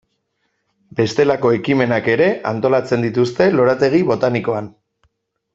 [0.99, 4.73] Bestelako ekimenak ere antolatzen dituzte lorategi botanikoan.